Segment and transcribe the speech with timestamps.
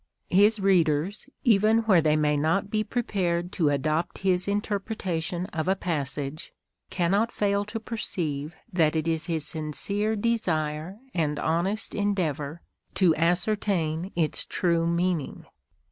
[0.31, 5.75] His readers, even where they may not be prepared to adopt his interpretation of a
[5.75, 6.53] passage,
[6.89, 12.63] cannot fail to perceive that it is his sincere desire and honest endeavour
[12.95, 15.45] to ascertain its true meaning.